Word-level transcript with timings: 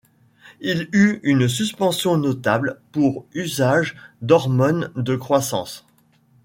Il 0.61 0.89
eut 0.93 1.19
une 1.21 1.47
suspension 1.47 2.17
notable 2.17 2.79
pour 2.91 3.27
usage 3.35 3.95
d'hormone 4.23 4.89
de 4.95 5.15
croissance. 5.15 5.85